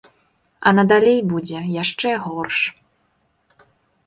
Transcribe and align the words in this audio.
А 0.69 0.71
надалей 0.77 1.19
будзе 1.33 1.59
яшчэ 1.83 2.11
горш. 2.25 2.57